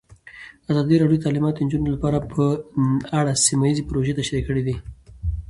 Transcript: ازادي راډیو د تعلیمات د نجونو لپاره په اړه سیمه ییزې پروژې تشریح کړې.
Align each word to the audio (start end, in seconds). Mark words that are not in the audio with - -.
ازادي 0.71 0.95
راډیو 1.01 1.19
د 1.19 1.23
تعلیمات 1.25 1.53
د 1.55 1.59
نجونو 1.65 1.93
لپاره 1.95 2.17
په 2.33 2.43
اړه 3.19 3.41
سیمه 3.45 3.65
ییزې 3.67 3.83
پروژې 3.89 4.13
تشریح 4.19 4.43
کړې. 4.47 4.75